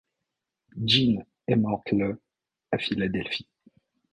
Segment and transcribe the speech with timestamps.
[0.83, 2.19] Jean est morte le
[2.71, 3.47] à Philadelphie.